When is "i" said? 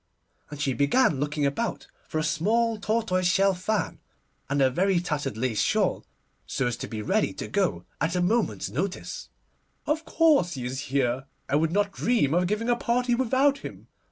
11.47-11.55